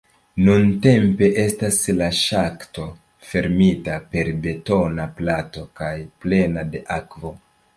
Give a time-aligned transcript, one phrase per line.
[0.45, 2.87] Nuntempe estas la ŝakto
[3.33, 7.37] fermita per betona plato kaj plena de akvo.